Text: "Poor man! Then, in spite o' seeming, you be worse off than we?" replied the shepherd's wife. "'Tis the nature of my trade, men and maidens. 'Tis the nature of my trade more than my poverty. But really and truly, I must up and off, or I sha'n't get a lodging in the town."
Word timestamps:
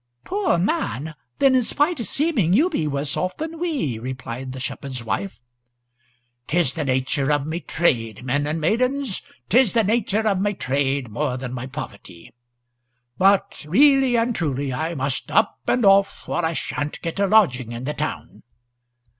"Poor 0.23 0.57
man! 0.57 1.13
Then, 1.37 1.53
in 1.53 1.61
spite 1.61 1.99
o' 1.99 2.03
seeming, 2.03 2.53
you 2.53 2.71
be 2.71 2.87
worse 2.87 3.15
off 3.15 3.37
than 3.37 3.59
we?" 3.59 3.99
replied 3.99 4.51
the 4.51 4.59
shepherd's 4.59 5.03
wife. 5.03 5.39
"'Tis 6.47 6.73
the 6.73 6.83
nature 6.83 7.31
of 7.31 7.45
my 7.45 7.59
trade, 7.59 8.23
men 8.25 8.47
and 8.47 8.59
maidens. 8.59 9.21
'Tis 9.47 9.73
the 9.73 9.83
nature 9.83 10.27
of 10.27 10.39
my 10.41 10.53
trade 10.53 11.11
more 11.11 11.37
than 11.37 11.53
my 11.53 11.67
poverty. 11.67 12.33
But 13.19 13.63
really 13.67 14.17
and 14.17 14.35
truly, 14.35 14.73
I 14.73 14.95
must 14.95 15.29
up 15.29 15.59
and 15.67 15.85
off, 15.85 16.27
or 16.27 16.43
I 16.43 16.53
sha'n't 16.53 16.99
get 17.03 17.19
a 17.19 17.27
lodging 17.27 17.71
in 17.71 17.83
the 17.83 17.93
town." 17.93 18.41